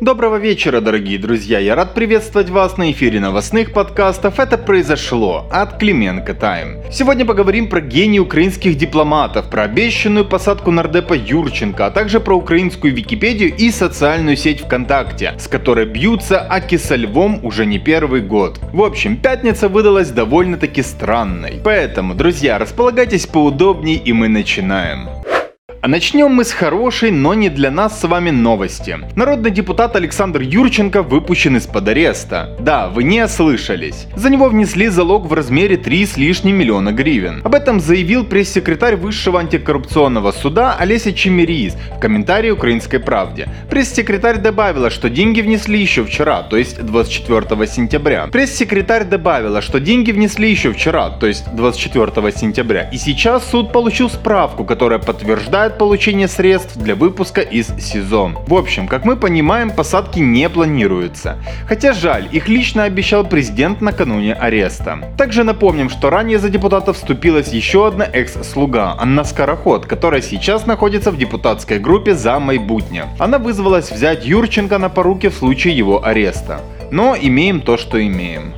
Доброго 0.00 0.38
вечера, 0.38 0.80
дорогие 0.80 1.20
друзья! 1.20 1.60
Я 1.60 1.76
рад 1.76 1.94
приветствовать 1.94 2.50
вас 2.50 2.76
на 2.78 2.90
эфире 2.90 3.20
новостных 3.20 3.72
подкастов 3.72 4.40
«Это 4.40 4.58
произошло» 4.58 5.46
от 5.52 5.78
Клименко 5.78 6.34
Тайм. 6.34 6.78
Сегодня 6.90 7.24
поговорим 7.24 7.68
про 7.68 7.80
гений 7.80 8.18
украинских 8.18 8.76
дипломатов, 8.76 9.48
про 9.48 9.62
обещанную 9.62 10.24
посадку 10.24 10.72
нардепа 10.72 11.14
Юрченко, 11.14 11.86
а 11.86 11.90
также 11.92 12.18
про 12.18 12.36
украинскую 12.36 12.92
Википедию 12.92 13.54
и 13.54 13.70
социальную 13.70 14.36
сеть 14.36 14.62
ВКонтакте, 14.62 15.34
с 15.38 15.46
которой 15.46 15.86
бьются 15.86 16.40
аки 16.40 16.76
со 16.76 16.96
львом 16.96 17.38
уже 17.44 17.64
не 17.64 17.78
первый 17.78 18.20
год. 18.20 18.58
В 18.72 18.82
общем, 18.82 19.16
пятница 19.16 19.68
выдалась 19.68 20.10
довольно-таки 20.10 20.82
странной. 20.82 21.60
Поэтому, 21.62 22.16
друзья, 22.16 22.58
располагайтесь 22.58 23.28
поудобнее 23.28 23.98
и 23.98 24.12
мы 24.12 24.26
начинаем. 24.26 25.08
А 25.84 25.88
начнем 25.88 26.30
мы 26.30 26.44
с 26.44 26.52
хорошей, 26.52 27.10
но 27.10 27.34
не 27.34 27.50
для 27.50 27.70
нас 27.70 28.00
с 28.00 28.08
вами 28.08 28.30
новости. 28.30 29.00
Народный 29.16 29.50
депутат 29.50 29.96
Александр 29.96 30.40
Юрченко 30.40 31.02
выпущен 31.02 31.58
из-под 31.58 31.86
ареста. 31.88 32.56
Да, 32.58 32.88
вы 32.88 33.04
не 33.04 33.22
ослышались. 33.22 34.06
За 34.16 34.30
него 34.30 34.48
внесли 34.48 34.88
залог 34.88 35.26
в 35.26 35.34
размере 35.34 35.76
3 35.76 36.06
с 36.06 36.16
лишним 36.16 36.56
миллиона 36.56 36.90
гривен. 36.90 37.42
Об 37.44 37.54
этом 37.54 37.80
заявил 37.80 38.24
пресс-секретарь 38.24 38.96
Высшего 38.96 39.40
антикоррупционного 39.40 40.32
суда 40.32 40.74
Олеся 40.78 41.12
Чемерис 41.12 41.76
в 41.94 42.00
комментарии 42.00 42.48
«Украинской 42.48 42.96
правде». 42.96 43.46
Пресс-секретарь 43.68 44.38
добавила, 44.38 44.88
что 44.88 45.10
деньги 45.10 45.42
внесли 45.42 45.78
еще 45.82 46.02
вчера, 46.02 46.40
то 46.40 46.56
есть 46.56 46.80
24 46.80 47.66
сентября. 47.66 48.28
Пресс-секретарь 48.32 49.04
добавила, 49.04 49.60
что 49.60 49.80
деньги 49.80 50.12
внесли 50.12 50.50
еще 50.50 50.72
вчера, 50.72 51.10
то 51.10 51.26
есть 51.26 51.54
24 51.54 52.32
сентября. 52.32 52.88
И 52.88 52.96
сейчас 52.96 53.46
суд 53.50 53.70
получил 53.70 54.08
справку, 54.08 54.64
которая 54.64 54.98
подтверждает 54.98 55.73
получения 55.78 56.28
средств 56.28 56.76
для 56.76 56.94
выпуска 56.94 57.40
из 57.40 57.68
СИЗО. 57.78 58.32
В 58.46 58.54
общем, 58.54 58.86
как 58.88 59.04
мы 59.04 59.16
понимаем, 59.16 59.70
посадки 59.70 60.20
не 60.20 60.48
планируются. 60.48 61.38
Хотя 61.68 61.92
жаль, 61.92 62.28
их 62.32 62.48
лично 62.48 62.84
обещал 62.84 63.24
президент 63.24 63.80
накануне 63.80 64.34
ареста. 64.34 64.98
Также 65.16 65.44
напомним, 65.44 65.90
что 65.90 66.10
ранее 66.10 66.38
за 66.38 66.48
депутата 66.48 66.92
вступилась 66.92 67.48
еще 67.48 67.86
одна 67.86 68.04
экс-слуга, 68.04 68.96
Анна 68.98 69.24
Скороход, 69.24 69.86
которая 69.86 70.22
сейчас 70.22 70.66
находится 70.66 71.10
в 71.10 71.16
депутатской 71.16 71.78
группе 71.78 72.14
за 72.14 72.38
Майбутня. 72.38 73.08
Она 73.18 73.38
вызвалась 73.38 73.90
взять 73.90 74.24
Юрченко 74.26 74.78
на 74.78 74.88
поруки 74.88 75.28
в 75.28 75.34
случае 75.34 75.76
его 75.76 76.04
ареста. 76.04 76.60
Но 76.90 77.16
имеем 77.20 77.60
то, 77.60 77.76
что 77.76 78.04
имеем. 78.04 78.54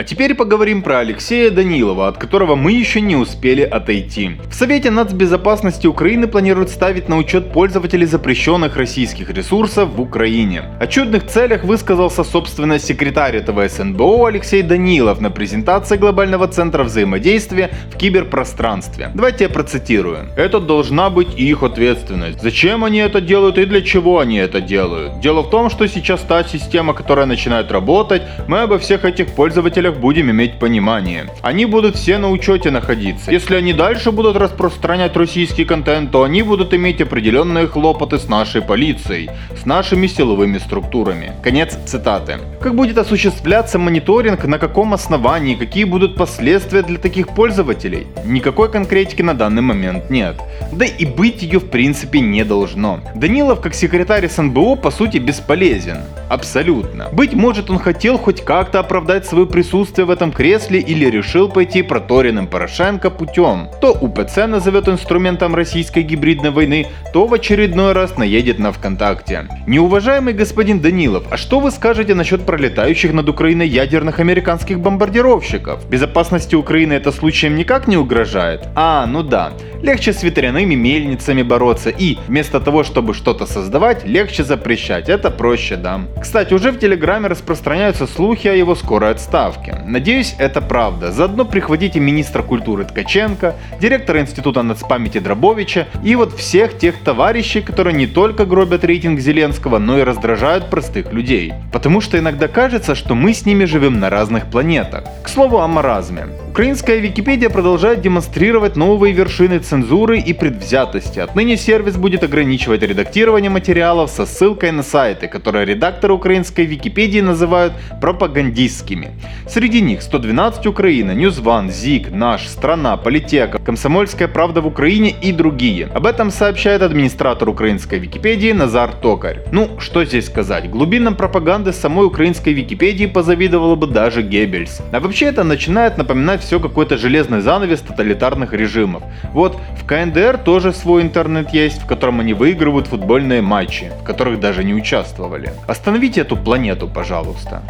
А 0.00 0.02
теперь 0.02 0.34
поговорим 0.34 0.80
про 0.80 1.00
Алексея 1.00 1.50
Данилова, 1.50 2.08
от 2.08 2.16
которого 2.16 2.56
мы 2.56 2.72
еще 2.72 3.02
не 3.02 3.16
успели 3.16 3.60
отойти. 3.60 4.30
В 4.50 4.54
Совете 4.54 4.90
нацбезопасности 4.90 5.86
Украины 5.86 6.26
планируют 6.26 6.70
ставить 6.70 7.10
на 7.10 7.18
учет 7.18 7.52
пользователей 7.52 8.06
запрещенных 8.06 8.78
российских 8.78 9.28
ресурсов 9.28 9.90
в 9.90 10.00
Украине. 10.00 10.62
О 10.80 10.86
чудных 10.86 11.26
целях 11.26 11.64
высказался 11.64 12.24
собственно 12.24 12.78
секретарь 12.78 13.36
этого 13.36 13.68
СНБО 13.68 14.28
Алексей 14.28 14.62
Данилов 14.62 15.20
на 15.20 15.30
презентации 15.30 15.98
Глобального 15.98 16.48
центра 16.48 16.82
взаимодействия 16.82 17.68
в 17.92 17.98
киберпространстве. 17.98 19.10
Давайте 19.14 19.44
я 19.44 19.50
процитирую. 19.50 20.30
Это 20.34 20.60
должна 20.60 21.10
быть 21.10 21.38
их 21.38 21.62
ответственность. 21.62 22.40
Зачем 22.40 22.84
они 22.84 23.00
это 23.00 23.20
делают 23.20 23.58
и 23.58 23.66
для 23.66 23.82
чего 23.82 24.18
они 24.18 24.38
это 24.38 24.62
делают? 24.62 25.20
Дело 25.20 25.42
в 25.42 25.50
том, 25.50 25.68
что 25.68 25.86
сейчас 25.86 26.22
та 26.22 26.42
система, 26.42 26.94
которая 26.94 27.26
начинает 27.26 27.70
работать, 27.70 28.22
мы 28.48 28.60
обо 28.60 28.78
всех 28.78 29.04
этих 29.04 29.34
пользователях 29.34 29.89
целях 29.90 30.00
будем 30.00 30.30
иметь 30.30 30.58
понимание. 30.58 31.26
Они 31.42 31.66
будут 31.66 31.96
все 31.96 32.18
на 32.18 32.30
учете 32.30 32.70
находиться. 32.70 33.30
Если 33.30 33.56
они 33.56 33.72
дальше 33.72 34.10
будут 34.10 34.36
распространять 34.36 35.16
российский 35.16 35.64
контент, 35.64 36.10
то 36.10 36.22
они 36.22 36.42
будут 36.42 36.74
иметь 36.74 37.00
определенные 37.00 37.66
хлопоты 37.66 38.16
с 38.16 38.28
нашей 38.28 38.62
полицией, 38.62 39.30
с 39.60 39.66
нашими 39.66 40.06
силовыми 40.08 40.58
структурами. 40.58 41.32
Конец 41.42 41.76
цитаты. 41.86 42.38
Как 42.60 42.74
будет 42.74 42.98
осуществляться 42.98 43.78
мониторинг, 43.78 44.44
на 44.44 44.58
каком 44.58 44.92
основании, 44.92 45.54
какие 45.56 45.84
будут 45.84 46.14
последствия 46.14 46.82
для 46.82 46.98
таких 46.98 47.28
пользователей? 47.28 48.06
Никакой 48.24 48.70
конкретики 48.70 49.22
на 49.22 49.34
данный 49.34 49.62
момент 49.62 50.10
нет. 50.10 50.36
Да 50.72 50.84
и 50.84 51.04
быть 51.04 51.42
ее 51.42 51.58
в 51.58 51.70
принципе 51.70 52.20
не 52.20 52.44
должно. 52.44 53.00
Данилов 53.14 53.60
как 53.60 53.74
секретарь 53.74 54.28
СНБО 54.28 54.76
по 54.76 54.90
сути 54.90 55.18
бесполезен. 55.18 55.98
Абсолютно. 56.30 57.08
Быть 57.10 57.34
может 57.34 57.70
он 57.70 57.80
хотел 57.80 58.16
хоть 58.16 58.44
как-то 58.44 58.78
оправдать 58.78 59.26
свое 59.26 59.46
присутствие 59.46 60.06
в 60.06 60.10
этом 60.10 60.30
кресле 60.30 60.78
или 60.78 61.06
решил 61.06 61.48
пойти 61.48 61.82
проторенным 61.82 62.46
Порошенко 62.46 63.10
путем. 63.10 63.68
То 63.80 63.92
УПЦ 63.92 64.46
назовет 64.46 64.88
инструментом 64.88 65.56
российской 65.56 66.04
гибридной 66.04 66.52
войны, 66.52 66.86
то 67.12 67.26
в 67.26 67.34
очередной 67.34 67.94
раз 67.94 68.16
наедет 68.16 68.60
на 68.60 68.70
ВКонтакте. 68.70 69.48
Неуважаемый 69.66 70.32
господин 70.32 70.78
Данилов, 70.78 71.24
а 71.30 71.36
что 71.36 71.58
вы 71.58 71.72
скажете 71.72 72.14
насчет 72.14 72.46
пролетающих 72.46 73.12
над 73.12 73.28
Украиной 73.28 73.66
ядерных 73.66 74.20
американских 74.20 74.78
бомбардировщиков? 74.78 75.88
Безопасности 75.90 76.54
Украины 76.54 76.92
это 76.92 77.10
случаем 77.10 77.56
никак 77.56 77.88
не 77.88 77.96
угрожает? 77.96 78.68
А, 78.76 79.04
ну 79.06 79.24
да. 79.24 79.52
Легче 79.82 80.12
с 80.12 80.22
ветряными 80.22 80.76
мельницами 80.76 81.42
бороться 81.42 81.90
и, 81.90 82.18
вместо 82.28 82.60
того, 82.60 82.84
чтобы 82.84 83.14
что-то 83.14 83.46
создавать, 83.46 84.04
легче 84.04 84.44
запрещать. 84.44 85.08
Это 85.08 85.30
проще, 85.30 85.76
да. 85.76 86.02
Кстати, 86.20 86.52
уже 86.52 86.70
в 86.70 86.78
Телеграме 86.78 87.28
распространяются 87.28 88.06
слухи 88.06 88.46
о 88.46 88.52
его 88.52 88.74
скорой 88.74 89.10
отставке. 89.10 89.82
Надеюсь, 89.86 90.34
это 90.38 90.60
правда. 90.60 91.12
Заодно 91.12 91.46
прихватите 91.46 91.98
министра 91.98 92.42
культуры 92.42 92.84
Ткаченко, 92.84 93.54
директора 93.80 94.20
Института 94.20 94.62
нацпамяти 94.62 95.18
Дробовича 95.18 95.86
и 96.04 96.14
вот 96.16 96.34
всех 96.34 96.76
тех 96.76 97.02
товарищей, 97.02 97.62
которые 97.62 97.94
не 97.94 98.06
только 98.06 98.44
гробят 98.44 98.84
рейтинг 98.84 99.18
Зеленского, 99.18 99.78
но 99.78 99.98
и 99.98 100.02
раздражают 100.02 100.68
простых 100.68 101.10
людей. 101.12 101.54
Потому 101.72 102.02
что 102.02 102.18
иногда 102.18 102.48
кажется, 102.48 102.94
что 102.94 103.14
мы 103.14 103.32
с 103.32 103.46
ними 103.46 103.64
живем 103.64 103.98
на 103.98 104.10
разных 104.10 104.50
планетах. 104.50 105.04
К 105.24 105.28
слову 105.28 105.60
о 105.60 105.68
маразме. 105.68 106.26
Украинская 106.50 106.98
Википедия 106.98 107.48
продолжает 107.48 108.02
демонстрировать 108.02 108.76
новые 108.76 109.14
вершины 109.14 109.60
цензуры 109.60 110.18
и 110.18 110.32
предвзятости. 110.34 111.20
Отныне 111.20 111.56
сервис 111.56 111.96
будет 111.96 112.24
ограничивать 112.24 112.82
редактирование 112.82 113.50
материалов 113.50 114.10
со 114.10 114.26
ссылкой 114.26 114.72
на 114.72 114.82
сайты, 114.82 115.28
которые 115.28 115.64
редакторы 116.10 116.14
украинской 116.14 116.66
Википедии 116.66 117.20
называют 117.20 117.72
пропагандистскими. 118.00 119.10
Среди 119.48 119.80
них 119.80 120.02
112 120.02 120.66
Украина, 120.66 121.12
Ньюзван, 121.12 121.70
ЗИК, 121.70 122.10
Наш, 122.10 122.48
Страна, 122.48 122.96
Политека, 122.96 123.58
Комсомольская 123.58 124.28
правда 124.28 124.60
в 124.60 124.66
Украине 124.66 125.14
и 125.22 125.32
другие. 125.32 125.86
Об 125.94 126.06
этом 126.06 126.30
сообщает 126.30 126.82
администратор 126.82 127.48
украинской 127.48 127.98
Википедии 127.98 128.52
Назар 128.52 128.92
Токарь. 128.92 129.38
Ну, 129.52 129.68
что 129.78 130.04
здесь 130.04 130.26
сказать, 130.26 130.70
глубинам 130.70 131.14
пропаганды 131.14 131.72
самой 131.72 132.06
украинской 132.06 132.52
Википедии 132.54 133.06
позавидовало 133.06 133.76
бы 133.76 133.86
даже 133.86 134.22
Геббельс. 134.22 134.82
А 134.92 135.00
вообще 135.00 135.26
это 135.26 135.44
начинает 135.44 135.98
напоминать 135.98 136.40
все 136.42 136.58
какой-то 136.58 136.96
железный 136.96 137.40
занавес 137.40 137.80
тоталитарных 137.80 138.52
режимов. 138.52 139.02
Вот 139.32 139.56
в 139.80 139.86
КНДР 139.86 140.38
тоже 140.38 140.72
свой 140.72 141.02
интернет 141.02 141.54
есть, 141.54 141.82
в 141.82 141.86
котором 141.86 142.20
они 142.20 142.34
выигрывают 142.34 142.86
футбольные 142.86 143.42
матчи, 143.42 143.90
в 144.00 144.04
которых 144.04 144.40
даже 144.40 144.64
не 144.64 144.74
участвовали. 144.74 145.52
Остановите 146.00 146.22
эту 146.22 146.36
планету, 146.38 146.88
пожалуйста. 146.88 147.62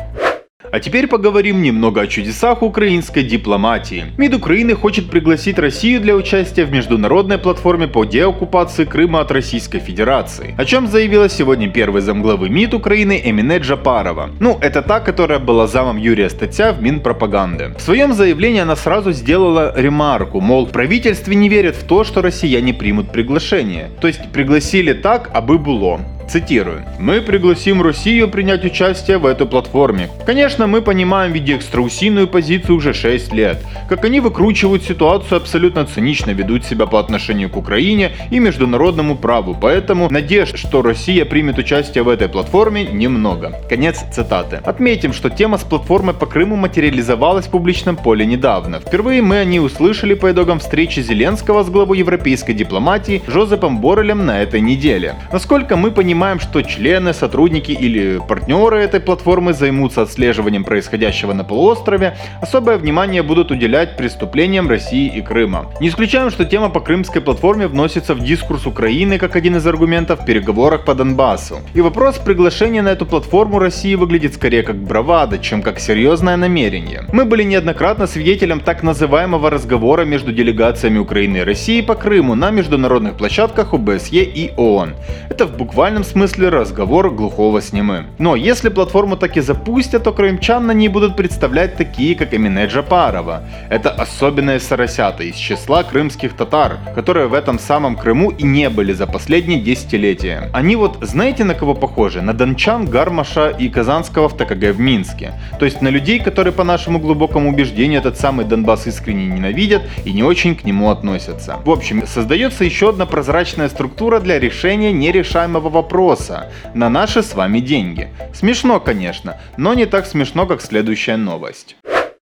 А 0.70 0.78
теперь 0.78 1.08
поговорим 1.08 1.62
немного 1.62 2.02
о 2.02 2.06
чудесах 2.06 2.62
украинской 2.62 3.24
дипломатии. 3.24 4.04
МИД 4.18 4.34
Украины 4.34 4.76
хочет 4.76 5.10
пригласить 5.10 5.58
Россию 5.58 6.00
для 6.00 6.14
участия 6.14 6.64
в 6.64 6.70
международной 6.70 7.38
платформе 7.38 7.88
по 7.88 8.04
деоккупации 8.04 8.84
Крыма 8.84 9.20
от 9.20 9.32
Российской 9.32 9.80
Федерации, 9.80 10.54
о 10.56 10.64
чем 10.64 10.86
заявила 10.86 11.28
сегодня 11.28 11.68
первый 11.68 12.02
замглавы 12.02 12.48
МИД 12.48 12.74
Украины 12.74 13.20
Эмине 13.24 13.58
Джапарова. 13.58 14.30
Ну, 14.38 14.58
это 14.60 14.82
та, 14.82 15.00
которая 15.00 15.40
была 15.40 15.66
замом 15.66 15.96
Юрия 15.96 16.30
Статья 16.30 16.72
в 16.72 16.80
Минпропаганды. 16.80 17.74
В 17.76 17.82
своем 17.82 18.12
заявлении 18.12 18.60
она 18.60 18.76
сразу 18.76 19.10
сделала 19.10 19.74
ремарку, 19.76 20.40
мол, 20.40 20.66
в 20.66 20.70
правительстве 20.70 21.34
не 21.34 21.48
верят 21.48 21.74
в 21.74 21.82
то, 21.82 22.04
что 22.04 22.22
россияне 22.22 22.72
примут 22.74 23.10
приглашение. 23.10 23.90
То 24.00 24.06
есть 24.06 24.30
пригласили 24.30 24.92
так, 24.92 25.30
абы 25.34 25.58
было. 25.58 26.00
Цитирую. 26.30 26.84
«Мы 27.00 27.20
пригласим 27.20 27.82
Россию 27.82 28.28
принять 28.28 28.64
участие 28.64 29.18
в 29.18 29.26
этой 29.26 29.48
платформе. 29.48 30.08
Конечно, 30.24 30.68
мы 30.68 30.80
понимаем 30.80 31.32
видеоэкстраусийную 31.32 32.28
позицию 32.28 32.76
уже 32.76 32.94
6 32.94 33.32
лет. 33.32 33.58
Как 33.88 34.04
они 34.04 34.20
выкручивают 34.20 34.84
ситуацию, 34.84 35.38
абсолютно 35.38 35.84
цинично 35.86 36.30
ведут 36.30 36.64
себя 36.64 36.86
по 36.86 37.00
отношению 37.00 37.50
к 37.50 37.56
Украине 37.56 38.12
и 38.30 38.38
международному 38.38 39.16
праву. 39.16 39.56
Поэтому 39.60 40.08
надежд, 40.08 40.56
что 40.56 40.82
Россия 40.82 41.24
примет 41.24 41.58
участие 41.58 42.04
в 42.04 42.08
этой 42.08 42.28
платформе, 42.28 42.84
немного». 42.84 43.52
Конец 43.68 44.04
цитаты. 44.12 44.60
Отметим, 44.64 45.12
что 45.12 45.30
тема 45.30 45.58
с 45.58 45.64
платформой 45.64 46.14
по 46.14 46.26
Крыму 46.26 46.54
материализовалась 46.54 47.46
в 47.46 47.50
публичном 47.50 47.96
поле 47.96 48.24
недавно. 48.24 48.78
Впервые 48.78 49.20
мы 49.20 49.38
о 49.38 49.44
ней 49.44 49.58
услышали 49.58 50.14
по 50.14 50.30
итогам 50.30 50.60
встречи 50.60 51.00
Зеленского 51.00 51.64
с 51.64 51.70
главой 51.70 51.98
европейской 51.98 52.52
дипломатии 52.52 53.20
Жозепом 53.26 53.80
Боррелем 53.80 54.24
на 54.24 54.40
этой 54.40 54.60
неделе. 54.60 55.16
Насколько 55.32 55.74
мы 55.74 55.90
понимаем, 55.90 56.19
понимаем, 56.20 56.40
что 56.40 56.60
члены, 56.60 57.14
сотрудники 57.14 57.72
или 57.72 58.20
партнеры 58.28 58.80
этой 58.80 59.00
платформы 59.00 59.54
займутся 59.54 60.02
отслеживанием 60.02 60.64
происходящего 60.64 61.32
на 61.32 61.44
полуострове, 61.44 62.14
особое 62.42 62.76
внимание 62.76 63.22
будут 63.22 63.50
уделять 63.50 63.96
преступлениям 63.96 64.68
России 64.68 65.10
и 65.16 65.22
Крыма. 65.22 65.72
Не 65.80 65.88
исключаем, 65.88 66.30
что 66.30 66.44
тема 66.44 66.68
по 66.68 66.80
крымской 66.80 67.22
платформе 67.22 67.68
вносится 67.68 68.14
в 68.14 68.22
дискурс 68.22 68.66
Украины 68.66 69.16
как 69.16 69.34
один 69.34 69.56
из 69.56 69.66
аргументов 69.66 70.20
в 70.20 70.26
переговорах 70.26 70.84
по 70.84 70.94
Донбассу. 70.94 71.60
И 71.72 71.80
вопрос 71.80 72.18
приглашения 72.18 72.82
на 72.82 72.90
эту 72.90 73.06
платформу 73.06 73.58
России 73.58 73.94
выглядит 73.94 74.34
скорее 74.34 74.62
как 74.62 74.76
бравада, 74.76 75.38
чем 75.38 75.62
как 75.62 75.80
серьезное 75.80 76.36
намерение. 76.36 77.04
Мы 77.14 77.24
были 77.24 77.44
неоднократно 77.44 78.06
свидетелем 78.06 78.60
так 78.60 78.82
называемого 78.82 79.48
разговора 79.48 80.04
между 80.04 80.32
делегациями 80.32 80.98
Украины 80.98 81.38
и 81.38 81.44
России 81.44 81.80
по 81.80 81.94
Крыму 81.94 82.34
на 82.34 82.50
международных 82.50 83.14
площадках 83.14 83.72
ОБСЕ 83.72 84.22
и 84.22 84.52
ООН. 84.58 84.92
Это 85.30 85.46
в 85.46 85.56
буквальном 85.56 85.99
смысле 86.04 86.48
разговор 86.48 87.10
глухого 87.10 87.60
с 87.60 87.72
немым. 87.72 88.06
Но 88.18 88.36
если 88.36 88.68
платформу 88.68 89.16
так 89.16 89.36
и 89.36 89.40
запустят, 89.40 90.04
то 90.04 90.12
крымчан 90.12 90.66
на 90.66 90.72
ней 90.72 90.88
будут 90.88 91.16
представлять 91.16 91.76
такие, 91.76 92.14
как 92.14 92.34
Эмине 92.34 92.66
Джапарова. 92.66 93.42
Это 93.68 93.90
особенные 93.90 94.60
соросята 94.60 95.22
из 95.24 95.36
числа 95.36 95.82
крымских 95.82 96.34
татар, 96.34 96.78
которые 96.94 97.28
в 97.28 97.34
этом 97.34 97.58
самом 97.58 97.96
Крыму 97.96 98.30
и 98.30 98.44
не 98.44 98.68
были 98.70 98.92
за 98.92 99.06
последние 99.06 99.60
десятилетия. 99.60 100.50
Они 100.52 100.76
вот 100.76 100.98
знаете 101.02 101.44
на 101.44 101.54
кого 101.54 101.74
похожи? 101.74 102.22
На 102.22 102.32
дончан 102.32 102.86
Гармаша 102.86 103.48
и 103.48 103.68
Казанского 103.68 104.28
в 104.28 104.36
ТКГ 104.36 104.74
в 104.74 104.80
Минске. 104.80 105.34
То 105.58 105.64
есть 105.64 105.82
на 105.82 105.88
людей, 105.88 106.18
которые 106.20 106.52
по 106.52 106.64
нашему 106.64 106.98
глубокому 106.98 107.50
убеждению 107.50 108.00
этот 108.00 108.18
самый 108.18 108.44
Донбасс 108.44 108.86
искренне 108.86 109.26
ненавидят 109.26 109.82
и 110.04 110.12
не 110.12 110.22
очень 110.22 110.54
к 110.54 110.64
нему 110.64 110.90
относятся. 110.90 111.58
В 111.64 111.70
общем, 111.70 112.06
создается 112.06 112.64
еще 112.64 112.90
одна 112.90 113.06
прозрачная 113.06 113.68
структура 113.68 114.20
для 114.20 114.38
решения 114.38 114.92
нерешаемого 114.92 115.68
вопроса 115.90 116.46
на 116.72 116.88
наши 116.88 117.20
с 117.20 117.34
вами 117.34 117.58
деньги. 117.58 118.08
Смешно, 118.32 118.78
конечно, 118.78 119.40
но 119.56 119.74
не 119.74 119.86
так 119.86 120.06
смешно, 120.06 120.46
как 120.46 120.62
следующая 120.62 121.16
новость. 121.16 121.76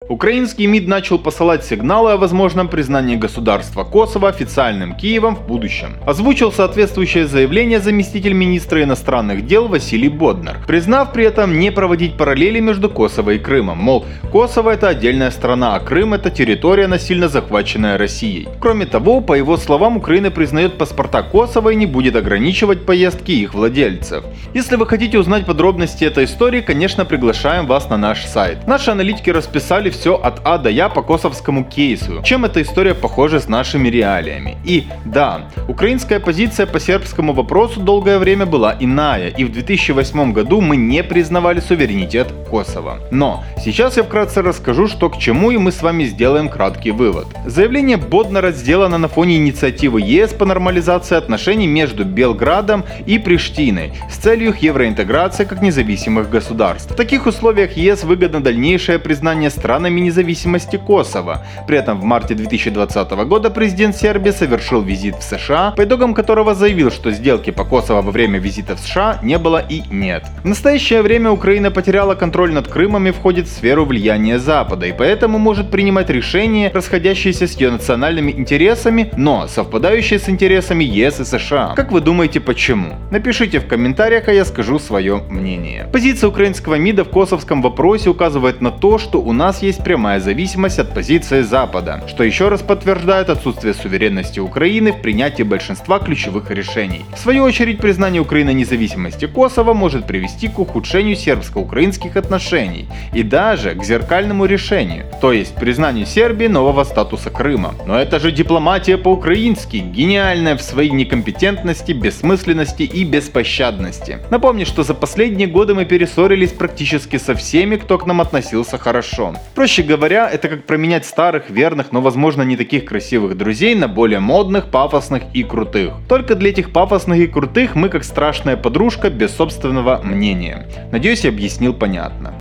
Украинский 0.07 0.67
МИД 0.67 0.87
начал 0.87 1.17
посылать 1.17 1.65
сигналы 1.65 2.11
о 2.11 2.17
возможном 2.17 2.67
признании 2.67 3.15
государства 3.15 3.83
Косово 3.83 4.29
официальным 4.29 4.95
Киевом 4.95 5.35
в 5.35 5.47
будущем. 5.47 5.95
Озвучил 6.05 6.51
соответствующее 6.51 7.25
заявление 7.25 7.79
заместитель 7.79 8.33
министра 8.33 8.83
иностранных 8.83 9.47
дел 9.47 9.67
Василий 9.67 10.09
Боднар, 10.09 10.57
признав 10.67 11.11
при 11.11 11.25
этом 11.25 11.57
не 11.57 11.71
проводить 11.71 12.17
параллели 12.17 12.59
между 12.59 12.87
Косово 12.87 13.31
и 13.31 13.39
Крымом. 13.39 13.79
Мол, 13.79 14.05
Косово 14.31 14.75
это 14.75 14.89
отдельная 14.89 15.31
страна, 15.31 15.73
а 15.73 15.79
Крым 15.79 16.13
это 16.13 16.29
территория, 16.29 16.85
насильно 16.85 17.27
захваченная 17.27 17.97
Россией. 17.97 18.47
Кроме 18.59 18.85
того, 18.85 19.21
по 19.21 19.33
его 19.33 19.57
словам, 19.57 19.97
Украина 19.97 20.29
признает 20.29 20.77
паспорта 20.77 21.23
Косово 21.23 21.71
и 21.71 21.75
не 21.75 21.87
будет 21.87 22.15
ограничивать 22.15 22.85
поездки 22.85 23.31
их 23.31 23.55
владельцев. 23.55 24.23
Если 24.53 24.75
вы 24.75 24.85
хотите 24.85 25.17
узнать 25.17 25.47
подробности 25.47 26.03
этой 26.03 26.25
истории, 26.25 26.61
конечно, 26.61 27.05
приглашаем 27.05 27.65
вас 27.65 27.89
на 27.89 27.97
наш 27.97 28.23
сайт. 28.25 28.67
Наши 28.67 28.91
аналитики 28.91 29.31
расписали 29.31 29.94
все 29.95 30.15
от 30.15 30.41
А 30.43 30.57
до 30.57 30.69
Я 30.69 30.89
по 30.89 31.01
косовскому 31.01 31.63
кейсу. 31.63 32.21
Чем 32.23 32.45
эта 32.45 32.61
история 32.61 32.93
похожа 32.93 33.39
с 33.39 33.47
нашими 33.47 33.87
реалиями? 33.87 34.57
И 34.63 34.87
да, 35.05 35.49
украинская 35.67 36.19
позиция 36.19 36.65
по 36.65 36.79
сербскому 36.79 37.33
вопросу 37.33 37.79
долгое 37.79 38.19
время 38.19 38.45
была 38.45 38.75
иная, 38.79 39.29
и 39.29 39.43
в 39.43 39.51
2008 39.51 40.33
году 40.33 40.61
мы 40.61 40.75
не 40.75 41.03
признавали 41.03 41.59
суверенитет 41.59 42.27
Косово. 42.49 42.99
Но 43.11 43.43
сейчас 43.63 43.97
я 43.97 44.03
вкратце 44.03 44.41
расскажу, 44.41 44.87
что 44.87 45.09
к 45.09 45.17
чему, 45.17 45.51
и 45.51 45.57
мы 45.57 45.71
с 45.71 45.81
вами 45.81 46.03
сделаем 46.03 46.49
краткий 46.49 46.91
вывод. 46.91 47.27
Заявление 47.45 47.97
Боднара 47.97 48.51
сделано 48.51 48.97
на 48.97 49.07
фоне 49.07 49.37
инициативы 49.37 50.01
ЕС 50.01 50.33
по 50.33 50.45
нормализации 50.45 51.15
отношений 51.15 51.67
между 51.67 52.03
Белградом 52.05 52.83
и 53.05 53.17
Приштиной 53.19 53.93
с 54.09 54.17
целью 54.17 54.49
их 54.49 54.57
евроинтеграции 54.59 55.45
как 55.45 55.61
независимых 55.61 56.29
государств. 56.29 56.91
В 56.91 56.95
таких 56.95 57.25
условиях 57.25 57.77
ЕС 57.77 58.03
выгодно 58.03 58.41
дальнейшее 58.41 58.99
признание 58.99 59.49
стран 59.49 59.84
странами 59.85 60.01
независимости 60.01 60.77
Косово. 60.77 61.45
При 61.67 61.77
этом 61.77 61.99
в 61.99 62.03
марте 62.03 62.33
2020 62.33 63.11
года 63.27 63.49
президент 63.51 63.95
Сербии 63.95 64.31
совершил 64.31 64.81
визит 64.81 65.15
в 65.15 65.21
США, 65.21 65.73
по 65.77 65.83
итогам 65.83 66.13
которого 66.13 66.55
заявил, 66.55 66.89
что 66.91 67.11
сделки 67.11 67.51
по 67.51 67.65
Косово 67.65 68.01
во 68.01 68.11
время 68.11 68.39
визита 68.39 68.75
в 68.75 68.79
США 68.79 69.19
не 69.23 69.37
было 69.37 69.63
и 69.69 69.83
нет. 69.91 70.23
В 70.43 70.47
настоящее 70.47 71.01
время 71.03 71.29
Украина 71.29 71.69
потеряла 71.69 72.15
контроль 72.15 72.51
над 72.51 72.67
Крымом 72.67 73.07
и 73.07 73.11
входит 73.11 73.47
в 73.47 73.51
сферу 73.51 73.85
влияния 73.85 74.39
Запада, 74.39 74.87
и 74.87 74.91
поэтому 74.91 75.37
может 75.37 75.69
принимать 75.69 76.09
решения, 76.09 76.71
расходящиеся 76.73 77.45
с 77.45 77.61
ее 77.61 77.71
национальными 77.71 78.31
интересами, 78.31 79.11
но 79.17 79.47
совпадающие 79.47 80.17
с 80.17 80.29
интересами 80.29 80.83
ЕС 80.83 81.19
и 81.19 81.25
США. 81.25 81.73
Как 81.75 81.91
вы 81.91 82.01
думаете, 82.01 82.39
почему? 82.39 82.95
Напишите 83.11 83.59
в 83.59 83.67
комментариях, 83.67 84.27
а 84.27 84.33
я 84.33 84.45
скажу 84.45 84.79
свое 84.79 85.21
мнение. 85.29 85.87
Позиция 85.93 86.29
украинского 86.29 86.75
МИДа 86.75 87.03
в 87.03 87.09
косовском 87.09 87.61
вопросе 87.61 88.09
указывает 88.09 88.61
на 88.61 88.71
то, 88.71 88.97
что 88.97 89.21
у 89.21 89.33
нас 89.33 89.61
есть 89.63 89.74
есть 89.75 89.83
прямая 89.83 90.21
зависимость 90.21 90.79
от 90.79 90.93
позиции 90.93 91.41
Запада, 91.41 92.01
что 92.07 92.23
еще 92.23 92.47
раз 92.47 92.61
подтверждает 92.61 93.29
отсутствие 93.29 93.73
суверенности 93.73 94.39
Украины 94.39 94.93
в 94.93 95.01
принятии 95.01 95.43
большинства 95.43 95.99
ключевых 95.99 96.49
решений. 96.51 97.03
В 97.13 97.19
свою 97.19 97.43
очередь, 97.43 97.79
признание 97.79 98.21
Украины 98.21 98.53
независимости 98.53 99.27
Косово 99.27 99.73
может 99.73 100.07
привести 100.07 100.47
к 100.47 100.59
ухудшению 100.59 101.17
сербско-украинских 101.17 102.15
отношений 102.15 102.87
и 103.13 103.23
даже 103.23 103.75
к 103.75 103.83
зеркальному 103.83 104.45
решению, 104.45 105.05
то 105.19 105.33
есть 105.33 105.55
признанию 105.55 106.05
Сербии 106.05 106.47
нового 106.47 106.85
статуса 106.85 107.29
Крыма. 107.29 107.75
Но 107.85 107.99
это 107.99 108.19
же 108.19 108.31
дипломатия 108.31 108.97
по-украински, 108.97 109.77
гениальная 109.77 110.55
в 110.55 110.61
своей 110.61 110.91
некомпетентности, 110.91 111.91
бессмысленности 111.91 112.83
и 112.83 113.03
беспощадности. 113.03 114.19
Напомню, 114.31 114.65
что 114.65 114.83
за 114.83 114.93
последние 114.93 115.47
годы 115.47 115.73
мы 115.73 115.83
перессорились 115.83 116.51
практически 116.51 117.17
со 117.17 117.35
всеми, 117.35 117.75
кто 117.75 117.97
к 117.97 118.05
нам 118.05 118.21
относился 118.21 118.77
хорошо. 118.77 119.33
Проще 119.65 119.81
говоря, 119.81 120.29
это 120.29 120.47
как 120.47 120.65
променять 120.67 121.07
старых, 121.07 121.49
верных, 121.49 121.91
но 121.91 121.99
возможно 121.99 122.43
не 122.43 122.55
таких 122.55 122.85
красивых 122.85 123.35
друзей 123.35 123.73
на 123.73 123.87
более 123.87 124.19
модных, 124.19 124.69
пафосных 124.69 125.23
и 125.33 125.41
крутых. 125.41 125.93
Только 126.07 126.35
для 126.35 126.51
этих 126.51 126.71
пафосных 126.71 127.17
и 127.17 127.25
крутых 127.25 127.73
мы 127.73 127.89
как 127.89 128.03
страшная 128.03 128.57
подружка 128.57 129.09
без 129.09 129.35
собственного 129.35 130.01
мнения. 130.03 130.67
Надеюсь, 130.91 131.23
я 131.23 131.31
объяснил 131.31 131.73
понятно. 131.73 132.39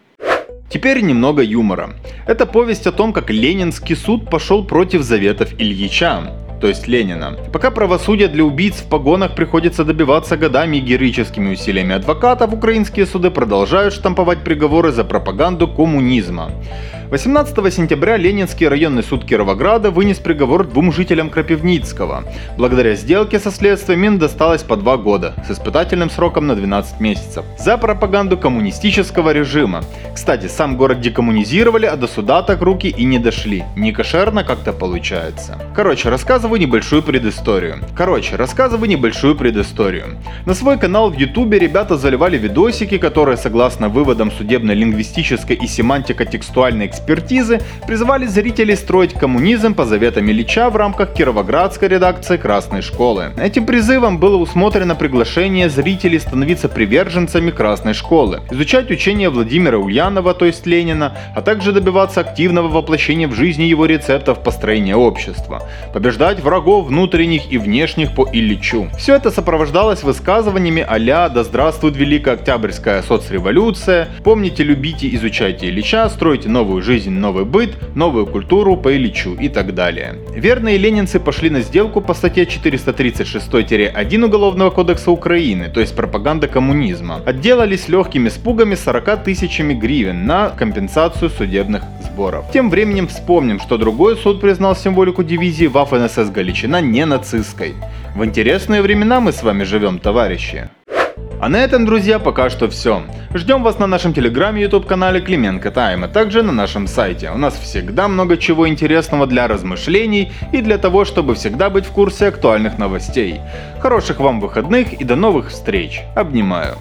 Теперь 0.69 1.01
немного 1.01 1.43
юмора. 1.43 1.95
Это 2.27 2.45
повесть 2.45 2.87
о 2.87 2.93
том, 2.93 3.15
как 3.15 3.31
Ленинский 3.31 3.97
суд 3.97 4.29
пошел 4.29 4.63
против 4.63 5.01
заветов 5.01 5.55
Ильича 5.59 6.31
то 6.65 6.69
есть 6.69 6.89
Ленина. 6.89 7.37
Пока 7.53 7.71
правосудие 7.71 8.27
для 8.27 8.43
убийц 8.43 8.77
в 8.77 8.89
погонах 8.89 9.35
приходится 9.35 9.85
добиваться 9.85 10.39
годами 10.39 10.79
и 10.79 10.81
героическими 10.81 11.53
усилиями 11.53 11.95
адвокатов, 11.95 12.55
украинские 12.55 13.05
суды 13.05 13.31
продолжают 13.31 13.93
штамповать 13.93 14.45
приговоры 14.45 14.91
за 14.91 15.05
пропаганду 15.05 15.69
коммунизма. 15.69 16.51
18 17.15 17.73
сентября 17.73 18.17
Ленинский 18.17 18.67
районный 18.67 19.05
суд 19.05 19.25
Кировограда 19.25 19.93
вынес 19.93 20.19
приговор 20.19 20.67
двум 20.67 20.91
жителям 20.91 21.31
Крапивницкого. 21.31 22.25
Благодаря 22.59 22.97
сделке 22.97 23.39
со 23.39 23.53
следствием 23.53 24.03
им 24.03 24.19
досталось 24.19 24.65
по 24.65 24.75
два 24.75 24.97
года, 24.97 25.33
с 25.47 25.53
испытательным 25.53 26.11
сроком 26.11 26.49
на 26.49 26.57
12 26.57 26.99
месяцев, 26.99 27.45
за 27.57 27.79
пропаганду 27.79 28.37
коммунистического 28.37 29.31
режима. 29.31 29.85
Кстати, 30.13 30.49
сам 30.49 30.77
город 30.77 31.01
декоммунизировали, 31.01 31.87
а 31.87 31.95
до 31.95 32.09
суда 32.09 32.43
так 32.43 32.63
руки 32.63 32.89
и 32.89 33.05
не 33.05 33.21
дошли. 33.21 33.63
Не 33.77 33.93
кошерно 33.93 34.43
как-то 34.43 34.73
получается. 34.73 35.57
Короче, 35.73 36.09
рассказываю 36.09 36.61
небольшую 36.61 37.05
предысторию. 37.05 37.77
Короче, 37.97 38.35
рассказываю 38.35 38.89
небольшую 38.89 39.37
предысторию. 39.37 40.19
На 40.47 40.55
свой 40.55 40.81
канал 40.81 41.11
в 41.11 41.17
ютубе 41.17 41.61
ребята 41.61 41.97
заливали 41.97 42.39
видосики, 42.39 42.99
которые, 42.99 43.37
согласно 43.37 43.89
выводам 43.89 44.33
судебно-лингвистической 44.33 45.55
и 45.55 45.69
семантико-текстуальной 45.69 46.87
экспертизы 47.05 47.61
призывали 47.87 48.27
зрителей 48.27 48.77
строить 48.77 49.13
коммунизм 49.13 49.75
по 49.75 49.85
заветам 49.85 50.31
Ильича 50.31 50.71
в 50.71 50.77
рамках 50.77 51.13
кировоградской 51.13 51.89
редакции 51.89 52.39
Красной 52.39 52.81
школы. 52.81 53.33
Этим 53.37 53.67
призывом 53.67 54.19
было 54.19 54.37
усмотрено 54.37 54.95
приглашение 54.95 55.69
зрителей 55.69 56.19
становиться 56.19 56.69
приверженцами 56.71 57.51
Красной 57.51 57.93
школы, 57.93 58.41
изучать 58.51 58.91
учение 58.91 59.29
Владимира 59.29 59.79
Ульянова, 59.79 60.33
то 60.33 60.47
есть 60.47 60.67
Ленина, 60.67 61.17
а 61.37 61.43
также 61.43 61.73
добиваться 61.73 62.21
активного 62.21 62.69
воплощения 62.69 63.29
в 63.29 63.35
жизни 63.35 63.65
его 63.65 63.85
рецептов 63.85 64.43
построения 64.43 64.97
общества, 64.97 65.69
побеждать 65.93 66.41
врагов 66.41 66.87
внутренних 66.87 67.53
и 67.53 67.59
внешних 67.59 68.15
по 68.15 68.27
Ильичу. 68.33 68.89
Все 68.97 69.17
это 69.17 69.31
сопровождалось 69.31 70.03
высказываниями 70.03 70.85
а 70.89 71.29
«Да 71.29 71.45
здравствует 71.45 71.97
Великая 71.97 72.35
Октябрьская 72.35 73.03
соцреволюция», 73.03 74.09
«Помните, 74.25 74.65
любите, 74.65 75.15
изучайте 75.15 75.69
Ильича», 75.69 76.09
«Стройте 76.09 76.49
новую 76.49 76.81
жизнь, 76.81 76.94
новый 77.11 77.45
быт, 77.45 77.77
новую 77.95 78.27
культуру 78.27 78.77
по 78.77 78.95
Ильичу 78.95 79.35
и 79.35 79.49
так 79.49 79.75
далее. 79.75 80.17
Верные 80.35 80.79
ленинцы 80.79 81.21
пошли 81.21 81.51
на 81.51 81.61
сделку 81.61 82.01
по 82.01 82.15
статье 82.15 82.45
436-1 82.45 84.25
Уголовного 84.25 84.71
кодекса 84.71 85.11
Украины, 85.11 85.69
то 85.69 85.81
есть 85.81 85.95
пропаганда 85.97 86.49
коммунизма. 86.49 87.21
Отделались 87.27 87.89
легкими 87.89 88.29
спугами 88.29 88.75
40 88.75 89.25
тысячами 89.25 89.75
гривен 89.75 90.27
на 90.27 90.51
компенсацию 90.51 91.31
судебных 91.31 91.83
сборов. 92.03 92.45
Тем 92.53 92.71
временем 92.71 93.09
вспомним, 93.09 93.61
что 93.61 93.77
другой 93.77 94.17
суд 94.17 94.41
признал 94.41 94.77
символику 94.77 95.23
дивизии 95.23 95.69
Waffen-СС 95.69 96.31
Галичина 96.31 96.81
не 96.81 97.05
нацистской. 97.05 97.75
В 98.15 98.25
интересные 98.25 98.83
времена 98.83 99.21
мы 99.21 99.33
с 99.33 99.43
вами 99.43 99.65
живем, 99.65 99.99
товарищи. 99.99 100.69
А 101.41 101.49
на 101.49 101.57
этом, 101.57 101.85
друзья, 101.85 102.19
пока 102.19 102.49
что 102.49 102.69
все. 102.71 103.03
Ждем 103.35 103.63
вас 103.63 103.79
на 103.79 103.87
нашем 103.87 104.15
телеграме, 104.15 104.63
YouTube 104.63 104.87
канале 104.87 105.21
Клименко 105.21 105.71
Тайм, 105.71 106.05
а 106.05 106.09
также 106.09 106.43
на 106.43 106.53
нашем 106.53 106.87
сайте. 106.87 107.31
У 107.31 107.37
нас 107.37 107.59
всегда 107.59 108.09
много 108.09 108.37
чего 108.37 108.69
интересного 108.69 109.27
для 109.27 109.47
размышлений 109.49 110.33
и 110.53 110.63
для 110.63 110.79
того, 110.79 111.05
чтобы 111.05 111.35
всегда 111.35 111.69
быть 111.71 111.85
в 111.85 111.91
курсе 111.91 112.29
актуальных 112.29 112.79
новостей. 112.79 113.41
Хороших 113.81 114.21
вам 114.21 114.41
выходных 114.41 114.95
и 114.95 115.05
до 115.05 115.17
новых 115.17 115.51
встреч. 115.51 116.03
Обнимаю. 116.15 116.77